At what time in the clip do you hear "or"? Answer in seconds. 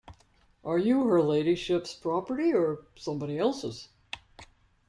2.55-2.87